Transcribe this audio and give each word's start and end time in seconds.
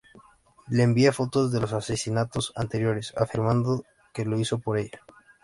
Le 0.69 0.81
envía 0.81 1.13
fotos 1.13 1.51
de 1.51 1.59
los 1.59 1.73
asesinatos 1.73 2.53
anteriores 2.55 3.13
afirmando 3.15 3.83
que 4.15 4.25
lo 4.25 4.39
hizo 4.39 4.57
por 4.57 4.79
ella. 4.79 4.99